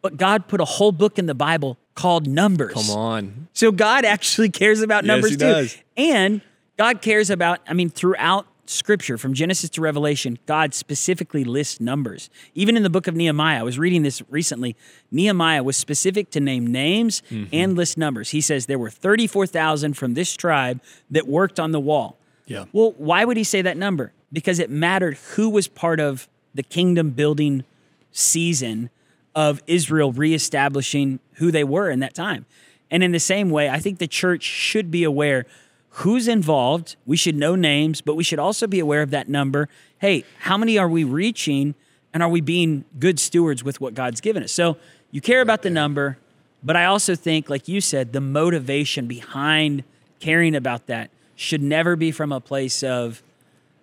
[0.02, 2.74] But God put a whole book in the Bible called Numbers.
[2.74, 3.48] Come on.
[3.52, 5.44] So God actually cares about Yes, numbers he too.
[5.46, 5.76] does.
[5.96, 6.40] And
[6.76, 12.30] God cares about, I mean, throughout scripture, from Genesis to Revelation, God specifically lists numbers.
[12.54, 14.76] Even in the book of Nehemiah, I was reading this recently.
[15.10, 17.46] Nehemiah was specific to name names Mm-hmm.
[17.52, 18.30] and list numbers.
[18.30, 22.16] He says there were 34,000 from this tribe that worked on the wall.
[22.46, 22.64] Yeah.
[22.72, 24.12] Well, why would he say that number?
[24.32, 27.64] Because it mattered who was part of the kingdom building
[28.12, 28.90] season
[29.34, 32.46] of Israel reestablishing who they were in that time.
[32.90, 35.44] And in the same way, I think the church should be aware
[35.90, 36.96] who's involved.
[37.06, 39.68] We should know names, but we should also be aware of that number.
[39.98, 41.74] Hey, how many are we reaching?
[42.14, 44.52] And are we being good stewards with what God's given us?
[44.52, 44.76] So
[45.10, 46.18] you care about the number,
[46.62, 49.84] but I also think, like you said, the motivation behind
[50.20, 53.22] caring about that should never be from a place of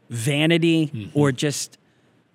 [0.10, 1.18] vanity mm-hmm.
[1.18, 1.78] or just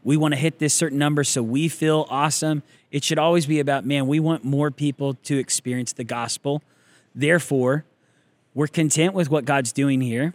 [0.03, 2.63] we want to hit this certain number so we feel awesome.
[2.91, 6.63] It should always be about, man, we want more people to experience the gospel.
[7.15, 7.85] Therefore,
[8.55, 10.35] we're content with what God's doing here,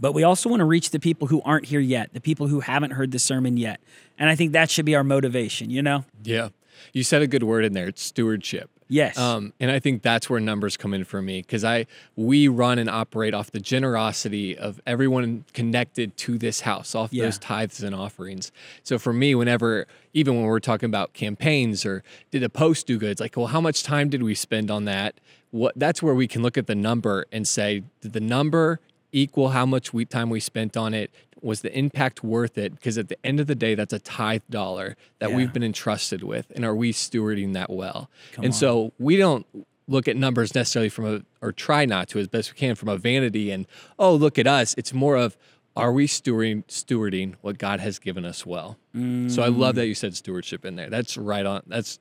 [0.00, 2.60] but we also want to reach the people who aren't here yet, the people who
[2.60, 3.80] haven't heard the sermon yet.
[4.18, 6.04] And I think that should be our motivation, you know?
[6.22, 6.50] Yeah.
[6.92, 7.88] You said a good word in there.
[7.88, 8.70] It's stewardship.
[8.90, 9.18] Yes.
[9.18, 12.78] Um, and I think that's where numbers come in for me because I we run
[12.78, 17.24] and operate off the generosity of everyone connected to this house, off Yeah.
[17.24, 18.50] those tithes and offerings.
[18.84, 22.96] So for me, whenever even when we're talking about campaigns or did a post do
[22.96, 25.14] good, it's like, well, how much time did we spend on that?
[25.50, 28.80] What that's where we can look at the number and say, did the number
[29.12, 31.10] equal how much we, time we spent on it?
[31.40, 32.74] Was the impact worth it?
[32.74, 35.36] Because at the end of the day, that's a tithe dollar that Yeah.
[35.36, 38.10] we've been entrusted with, and are we stewarding that well?
[38.42, 39.46] and so we don't
[39.86, 42.88] look at numbers necessarily from a or try not to as best we can from
[42.90, 43.66] a vanity and
[43.98, 44.74] oh look at us.
[44.76, 45.36] It's more of
[45.76, 48.76] are we stewarding stewarding what God has given us well?
[48.94, 49.76] So I love mm.
[49.76, 50.90] that you said stewardship in there.
[50.90, 51.62] That's right on.
[51.68, 52.00] That's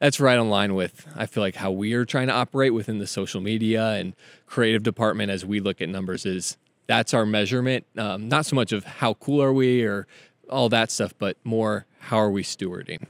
[0.00, 2.98] that's right on line with I feel like how we are trying to operate within
[2.98, 6.56] the social media and creative department as we look at numbers is
[6.88, 7.86] that's our measurement.
[7.96, 10.08] Um, not so much of how cool are we or
[10.48, 13.06] all that stuff, but more how are we stewarding?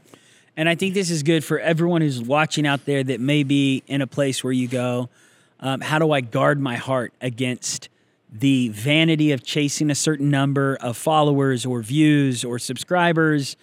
[0.56, 3.82] And I think this is good for everyone who's watching out there that may be
[3.86, 5.08] in a place where you go,
[5.60, 7.88] um, how do I guard my heart against
[8.30, 13.56] the vanity of chasing a certain number of followers or views or subscribers?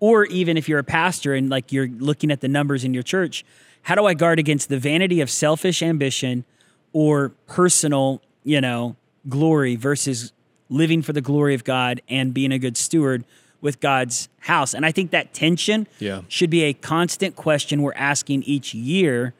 [0.00, 3.02] Or even if you're a pastor and like you're looking at the numbers in your
[3.02, 3.44] church,
[3.82, 6.44] how do I guard against the vanity of selfish ambition
[6.92, 8.96] or personal, you know,
[9.28, 10.32] glory versus
[10.68, 13.24] living for the glory of God and being a good steward
[13.60, 14.72] with God's house?
[14.74, 16.20] And I think that tension Yeah.
[16.28, 19.34] should be a constant question we're asking each year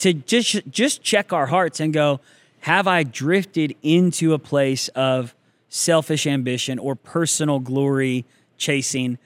[0.00, 2.20] to just just check our hearts and go,
[2.60, 5.34] have I drifted into a place of
[5.70, 8.26] selfish ambition or personal glory
[8.58, 9.16] chasing?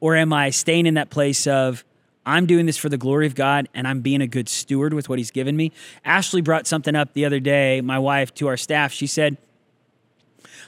[0.00, 1.84] Or am I staying in that place of
[2.26, 5.08] I'm doing this for the glory of God and I'm being a good steward with
[5.08, 5.72] what He's given me?
[6.04, 8.92] Ashley brought something up the other day, my wife, to our staff.
[8.92, 9.36] She said,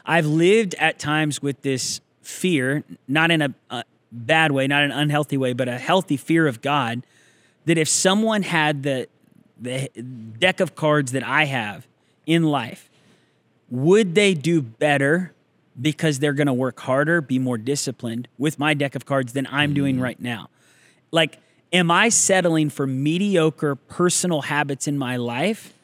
[0.04, 4.90] I've lived at times with this fear, not in a, a bad way, not an
[4.90, 7.04] unhealthy way, but a healthy fear of God.
[7.64, 9.08] That if someone had the
[9.60, 9.88] the
[10.40, 11.86] deck of cards that I have
[12.26, 12.90] in life,
[13.70, 15.32] would they do better
[15.80, 19.46] because they're going to work harder, be more disciplined with my deck of cards than
[19.50, 20.02] I'm doing mm.
[20.02, 20.50] right now?
[21.10, 21.38] Like,
[21.72, 25.74] am I settling for mediocre personal habits in my life?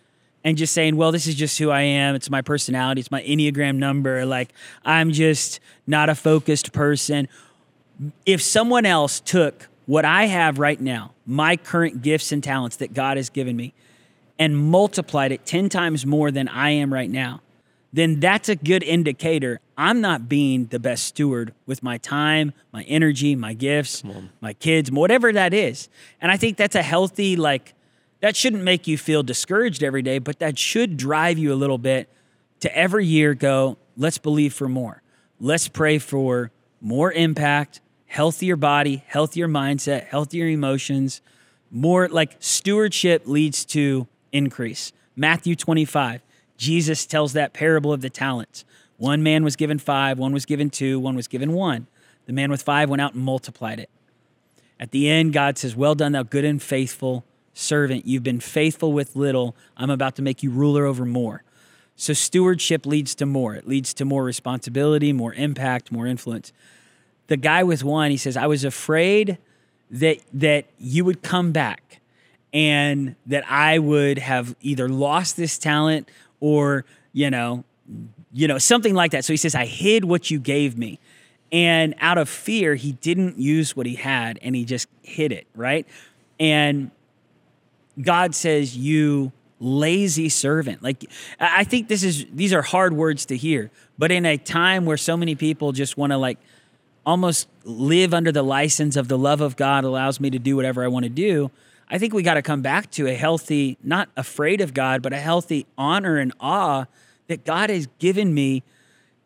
[0.45, 2.15] and just saying, well, this is just who I am.
[2.15, 3.01] It's my personality.
[3.01, 4.25] It's my Enneagram number.
[4.25, 4.53] Like,
[4.85, 7.29] I'm just not a focused person.
[8.25, 12.95] If someone else took what I have right now, my current gifts and talents that
[12.95, 13.75] God has given me,
[14.39, 17.41] and multiplied it 10 times more than I am right now,
[17.93, 22.83] then that's a good indicator I'm not being the best steward with my time, my
[22.83, 24.03] energy, my gifts,
[24.41, 25.89] my kids, whatever that is.
[26.21, 27.75] And I think that's a healthy, like,
[28.21, 31.79] that shouldn't make you feel discouraged every day, but that should drive you a little
[31.79, 32.09] bit
[32.59, 35.01] to every year go, let's believe for more.
[35.39, 41.21] Let's pray for more impact, healthier body, healthier mindset, healthier emotions,
[41.71, 44.93] more like stewardship leads to increase.
[45.15, 46.23] Matthew 25,
[46.59, 48.67] Jesus tells that parable of the talents.
[48.99, 51.87] One man was given five, one was given two, one was given one.
[52.27, 53.89] The man with five went out and multiplied it.
[54.79, 58.07] At the end, God says, Well done, thou good and faithful servant.
[58.07, 59.57] You've been faithful with little.
[59.77, 61.43] I'm about to make you ruler over more.
[61.97, 63.55] So, stewardship leads to more.
[63.55, 66.53] It leads to more responsibility, more impact, more influence.
[67.29, 69.39] The guy with one, he says, I was afraid
[69.91, 72.01] that, that you would come back
[72.53, 76.09] and that I would have either lost this talent
[76.41, 77.65] or, you know,
[78.33, 79.25] you know, something like that.
[79.25, 80.99] So he says, I hid what you gave me.
[81.51, 85.47] And out of fear, he didn't use what he had and he just hid it,
[85.55, 85.87] right?
[86.39, 86.91] And
[88.01, 90.83] God says, You lazy servant.
[90.83, 91.05] Like,
[91.41, 94.97] I think this is, these are hard words to hear, but in a time where
[94.97, 96.39] so many people just want to like
[97.05, 100.85] almost live under the license of the love of God allows me to do whatever
[100.85, 101.51] I want to do.
[101.91, 105.13] I think we got to come back to a healthy, not afraid of God, but
[105.13, 106.85] a healthy honor and awe
[107.29, 108.63] that God has given me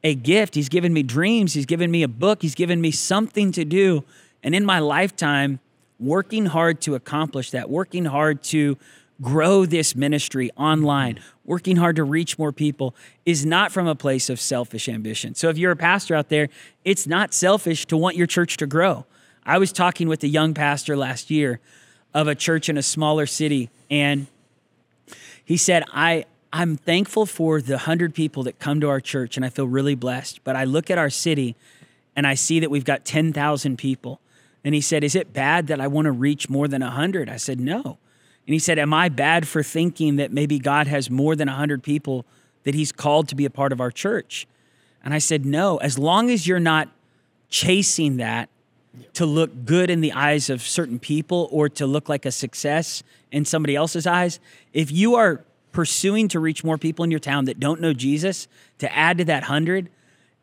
[0.04, 0.54] a gift.
[0.54, 1.54] He's given me dreams.
[1.54, 2.42] He's given me a book.
[2.42, 4.04] He's given me something to do.
[4.42, 5.60] And in my lifetime,
[5.98, 8.76] working hard to accomplish that, working hard to
[9.20, 12.94] grow this ministry online, working hard to reach more people
[13.24, 15.34] is not from a place of selfish ambition.
[15.34, 16.48] So if you're a pastor out there,
[16.84, 19.06] it's not selfish to want your church to grow.
[19.44, 21.60] I was talking with a young pastor last year
[22.14, 24.26] of a church in a smaller city and
[25.44, 29.44] he said, I, I'm thankful for the 100 people that come to our church and
[29.44, 30.44] I feel really blessed.
[30.44, 31.56] But I look at our city
[32.14, 34.20] and I see that we've got 10,000 people.
[34.64, 37.28] And he said, Is it bad that I want to reach more than 100?
[37.28, 37.98] I said, No.
[38.46, 41.82] And he said, Am I bad for thinking that maybe God has more than 100
[41.82, 42.24] people
[42.64, 44.46] that he's called to be a part of our church?
[45.02, 45.78] And I said, No.
[45.78, 46.88] As long as you're not
[47.48, 48.48] chasing that
[49.14, 53.02] to look good in the eyes of certain people or to look like a success
[53.30, 54.40] in somebody else's eyes,
[54.72, 58.46] if you are pursuing to reach more people in your town that don't know Jesus,
[58.78, 59.88] to add to that 100,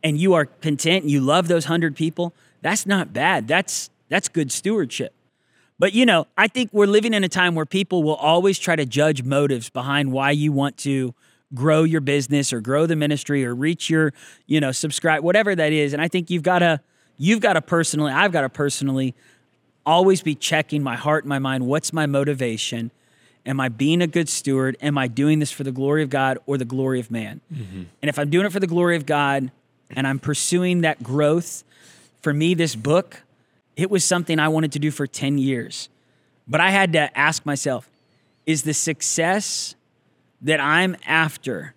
[0.04, 3.48] and you are content, you love those 100 people, that's not bad.
[3.48, 5.14] That's that's good stewardship.
[5.78, 8.76] But you know, I think we're living in a time where people will always try
[8.76, 11.14] to judge motives behind why you want to
[11.54, 14.14] grow your business or grow the ministry or reach your,
[14.46, 15.94] you know, subscribe whatever that is.
[15.94, 16.82] And I think you've got to
[17.20, 19.14] you've got to personally, I've got to personally
[19.86, 22.90] always be checking my heart and my mind, what's my motivation?
[23.46, 24.76] Am I being a good steward?
[24.82, 27.42] Am I doing this for the glory of God or the glory of man?
[27.54, 27.84] Mm-hmm.
[28.02, 29.52] And if I'm doing it for the glory of God
[29.92, 31.64] and I'm pursuing that growth,
[32.22, 33.22] for me, this book,
[33.76, 35.90] it was something I wanted to do for 10 years.
[36.48, 37.90] But I had to ask myself
[38.46, 39.76] is the success
[40.42, 41.76] that I'm after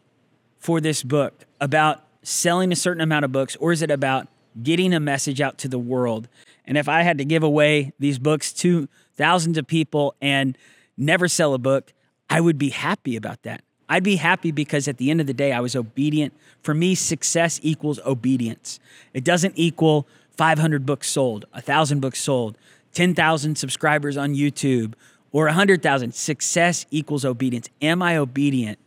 [0.58, 4.28] for this book about selling a certain amount of books, or is it about
[4.60, 6.28] getting a message out to the world?
[6.64, 10.56] And if I had to give away these books to thousands of people and
[10.96, 11.92] never sell a book,
[12.30, 13.62] I would be happy about that.
[13.88, 16.32] I'd be happy because at the end of the day, I was obedient.
[16.62, 18.80] For me, success equals obedience.
[19.12, 22.56] It doesn't equal 500 books sold, 1,000 books sold,
[22.94, 24.94] 10,000 subscribers on YouTube,
[25.30, 26.14] or 100,000.
[26.14, 27.68] Success equals obedience.
[27.82, 28.78] Am I obedient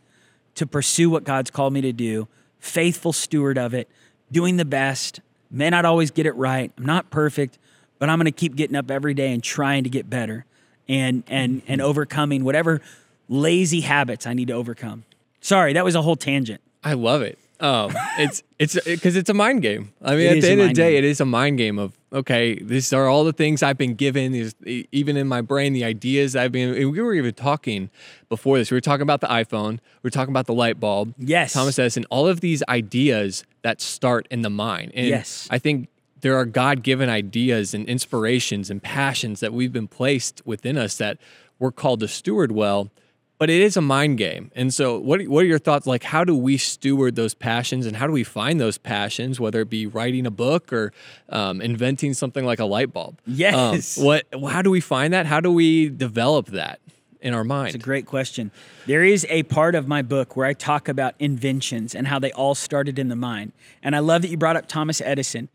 [0.56, 2.26] to pursue what God's called me to do?
[2.58, 3.88] Faithful steward of it,
[4.32, 5.20] doing the best.
[5.50, 6.72] May not always get it right.
[6.76, 7.58] I'm not perfect,
[7.98, 10.44] but I'm going to keep getting up every day and trying to get better
[10.88, 11.88] and and and mm-hmm.
[11.88, 12.80] overcoming whatever
[13.28, 15.04] lazy habits I need to overcome.
[15.40, 16.60] Sorry, that was a whole tangent.
[16.82, 17.38] I love it.
[17.58, 19.92] Um, it's it's because it's a mind game.
[20.02, 20.98] I mean, it at the end of the day, game.
[20.98, 24.32] it is a mind game of okay, these are all the things I've been given.
[24.32, 24.54] These
[24.92, 26.72] even in my brain, the ideas I've been.
[26.90, 27.90] We were even talking
[28.28, 28.70] before this.
[28.70, 29.72] We were talking about the iPhone.
[29.72, 31.14] We were talking about the light bulb.
[31.18, 32.04] Yes, Thomas Edison.
[32.10, 34.92] All of these ideas that start in the mind.
[34.94, 35.88] And yes, I think
[36.20, 40.96] there are God given ideas and inspirations and passions that we've been placed within us
[40.96, 41.18] that
[41.58, 42.90] we're called to steward well
[43.38, 44.50] but it is a mind game.
[44.54, 45.86] And so, what what are your thoughts?
[45.86, 49.60] Like, how do we steward those passions, and how do we find those passions, whether
[49.60, 50.92] it be writing a book or
[51.28, 53.20] um, inventing something like a light bulb?
[53.26, 53.98] Yes.
[53.98, 54.26] Um, what?
[54.48, 55.26] How do we find that?
[55.26, 56.80] How do we develop that
[57.20, 57.74] in our mind?
[57.74, 58.50] It's a great question.
[58.86, 62.32] There is a part of my book where I talk about inventions and how they
[62.32, 63.52] all started in the mind.
[63.82, 65.48] And I love that you brought up Thomas Edison.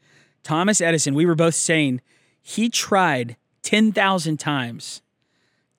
[0.44, 2.02] Thomas Edison, we were both saying
[2.42, 5.02] he tried ten thousand times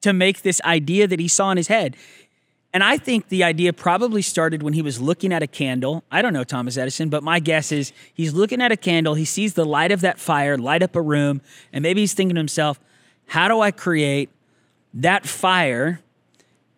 [0.02, 1.96] to make this idea that he saw in his head.
[2.74, 6.04] And I think the idea probably started when he was looking at a candle.
[6.10, 9.26] I don't know Thomas Edison, but my guess is he's looking at a candle, he
[9.26, 12.40] sees the light of that fire light up a room, and maybe he's thinking to
[12.40, 12.80] himself,
[13.26, 14.30] how do I create
[14.94, 16.00] that fire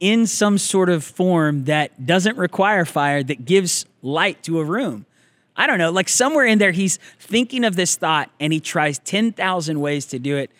[0.00, 5.06] in some sort of form that doesn't require fire, that gives light to a room?
[5.56, 8.98] I don't know, like somewhere in there, he's thinking of this thought and he tries
[8.98, 10.50] 10,000 ways to do it.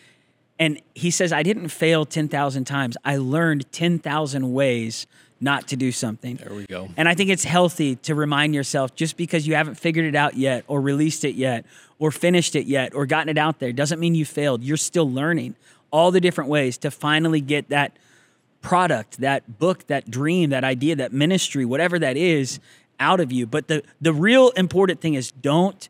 [0.57, 2.95] And he says, I didn't fail 10,000 times.
[3.03, 5.05] I learned 10,000 ways
[5.41, 6.37] not to do something.
[6.37, 6.89] There we go.
[6.95, 10.35] And I think it's healthy to remind yourself just because you haven't figured it out
[10.35, 11.65] yet, or released it yet,
[11.99, 14.63] or finished it yet, or gotten it out there, doesn't mean you failed.
[14.63, 15.55] You're still learning
[15.91, 17.97] all the different ways to finally get that
[18.61, 22.59] product, that book, that dream, that idea, that ministry, whatever that is,
[22.99, 23.45] out of you.
[23.45, 25.87] But the, the real important thing is don't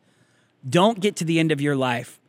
[0.67, 2.19] don't get to the end of your life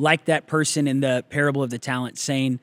[0.00, 2.58] like that person in the parable of the talents saying,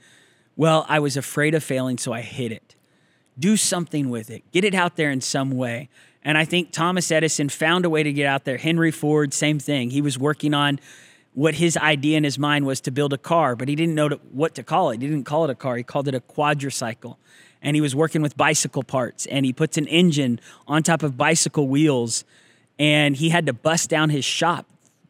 [0.55, 2.75] Well, I was afraid of failing, so I hid it.
[3.37, 5.89] Do something with it, get it out there in some way.
[6.23, 8.57] And I think Thomas Edison found a way to get out there.
[8.57, 9.91] Henry Ford, same thing.
[9.91, 10.79] He was working on
[11.33, 14.09] what his idea in his mind was to build a car, but he didn't know
[14.31, 14.99] what to call it.
[14.99, 17.17] He didn't call it a car, he called it a quadricycle.
[17.61, 21.17] And he was working with bicycle parts and he puts an engine on top of
[21.17, 22.23] bicycle wheels
[22.79, 24.65] and he had to bust down his shop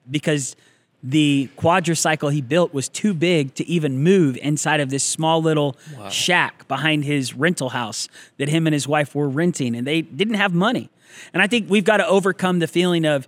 [0.09, 0.55] because
[1.03, 5.77] the quadricycle he built was too big to even move inside of this small little
[5.97, 6.09] wow.
[6.09, 10.35] shack behind his rental house that him and his wife were renting and they didn't
[10.35, 10.89] have money.
[11.33, 13.27] And I think we've got to overcome the feeling of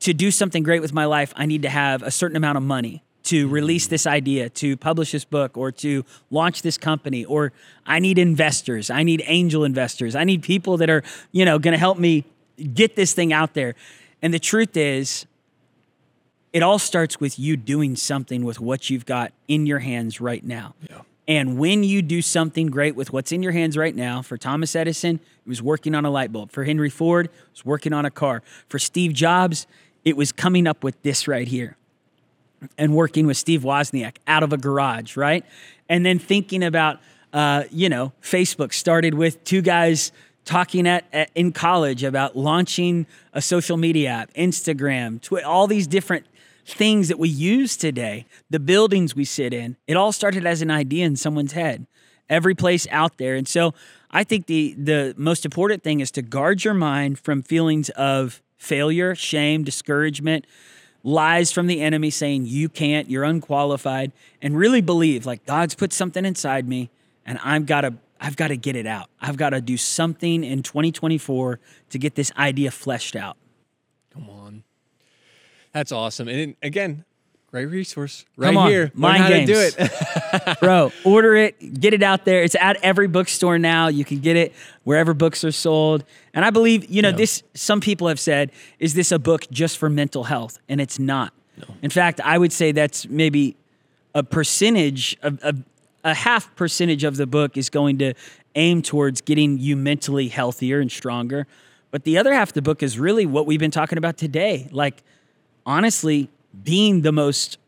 [0.00, 2.64] to do something great with my life, I need to have a certain amount of
[2.64, 3.54] money to mm-hmm.
[3.54, 7.52] release this idea, to publish this book, or to launch this company, or
[7.86, 11.02] I need investors, I need angel investors, I need people that are,
[11.32, 12.24] you know, going to help me
[12.74, 13.74] get this thing out there.
[14.22, 15.26] And the truth is,
[16.52, 20.44] it all starts with you doing something with what you've got in your hands right
[20.44, 20.74] now.
[20.88, 21.02] Yeah.
[21.28, 24.74] And when you do something great with what's in your hands right now, for Thomas
[24.74, 26.50] Edison, it was working on a light bulb.
[26.50, 28.42] For Henry Ford, it was working on a car.
[28.68, 29.68] For Steve Jobs,
[30.04, 31.76] it was coming up with this right here
[32.76, 35.44] and working with Steve Wozniak out of a garage, right?
[35.88, 36.98] And then thinking about,
[37.32, 40.10] uh, you know, Facebook started with two guys
[40.44, 45.86] talking at, at, in college about launching a social media app, Instagram, Twitter, all these
[45.86, 46.26] different
[46.74, 49.76] things that we use today, the buildings we sit in.
[49.86, 51.86] It all started as an idea in someone's head.
[52.28, 53.34] Every place out there.
[53.34, 53.74] And so
[54.10, 58.40] I think the the most important thing is to guard your mind from feelings of
[58.56, 60.46] failure, shame, discouragement,
[61.02, 65.92] lies from the enemy saying you can't, you're unqualified, and really believe like God's put
[65.92, 66.90] something inside me
[67.26, 69.08] and I've got to I've got to get it out.
[69.20, 71.58] I've got to do something in 2024
[71.88, 73.38] to get this idea fleshed out.
[74.12, 74.62] Come on.
[75.72, 76.28] That's awesome.
[76.28, 77.04] And again,
[77.50, 78.84] great resource right on, here.
[78.84, 79.48] Learn Mind how games.
[79.48, 80.58] to do it.
[80.60, 82.42] Bro, order it, get it out there.
[82.42, 83.88] It's at every bookstore now.
[83.88, 84.52] You can get it
[84.84, 86.04] wherever books are sold.
[86.34, 87.16] And I believe, you know, yeah.
[87.16, 90.58] this some people have said, is this a book just for mental health?
[90.68, 91.32] And it's not.
[91.56, 91.74] No.
[91.82, 93.56] In fact, I would say that's maybe
[94.14, 95.62] a percentage of, of
[96.04, 98.14] a half percentage of the book is going to
[98.54, 101.46] aim towards getting you mentally healthier and stronger.
[101.90, 104.68] But the other half of the book is really what we've been talking about today.
[104.70, 105.02] Like,
[105.66, 106.28] honestly,
[106.64, 107.58] being the most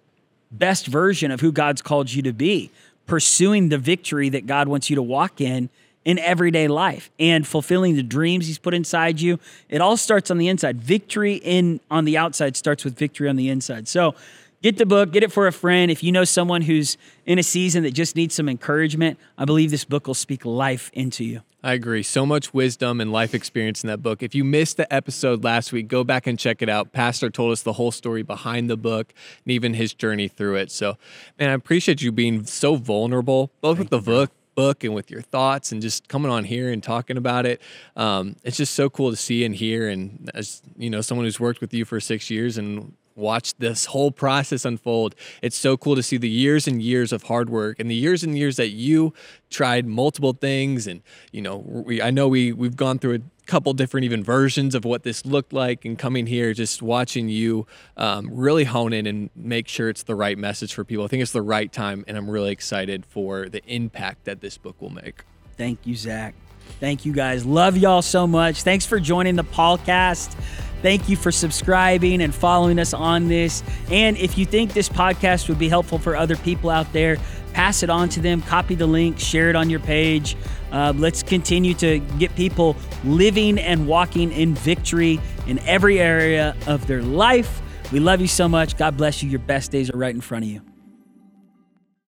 [0.51, 2.71] best version of who God's called you to be,
[3.07, 5.69] pursuing the victory that God wants you to walk in
[6.05, 9.39] in everyday life and fulfilling the dreams he's put inside you.
[9.69, 10.81] It all starts on the inside.
[10.81, 13.89] Victory in on the outside starts with victory on the inside.
[13.89, 14.15] So,
[14.63, 15.91] Get the book, get it for a friend.
[15.91, 19.73] If you know someone who's in a season that just needs some encouragement, I believe
[19.73, 21.43] this book will speak life into you.
[21.65, 22.03] I agree.
[22.03, 24.23] So much wisdom and life experience in that book.
[24.23, 26.93] If you missed the episode last week, go back and check it out.
[26.93, 30.73] Pastor told us the whole story behind the book and even his journey through it.
[30.73, 30.97] So,
[31.39, 35.11] man, I appreciate you being so vulnerable, both Thank with the book book and with
[35.11, 37.61] your thoughts and just coming on here and talking about it.
[37.97, 39.89] Um, it's just so cool to see and hear.
[39.89, 43.87] And as you know, someone who's worked with you for six years and watch this
[43.87, 45.15] whole process unfold.
[45.43, 48.23] It's so cool to see the years and years of hard work and the years
[48.23, 49.13] and years that you
[49.51, 53.73] tried multiple things and you know we I know we we've gone through a couple
[53.75, 58.31] different even versions of what this looked like and coming here just watching you um,
[58.33, 61.05] really hone in and make sure it's the right message for people.
[61.05, 64.57] I think it's the right time and I'm really excited for the impact that this
[64.57, 65.25] book will make.
[65.57, 66.35] Thank you, Zach.
[66.81, 67.45] Thank you guys.
[67.45, 68.63] Love y'all so much.
[68.63, 70.35] Thanks for joining the podcast.
[70.83, 73.63] Thank you for subscribing and following us on this.
[73.91, 77.19] And if you think this podcast would be helpful for other people out there,
[77.53, 80.37] pass it on to them, copy the link, share it on your page.
[80.73, 86.87] Uh, let's continue to get people living and walking in victory in every area of
[86.87, 87.63] their life.
[87.93, 88.77] We love you so much.
[88.77, 89.31] God bless you.
[89.31, 90.72] Your best days are right in front of you.